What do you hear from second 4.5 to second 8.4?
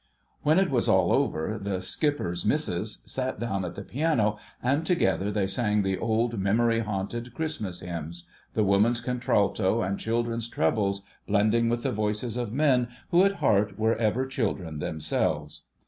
and together they sang the old, memory haunted Christmas hymns,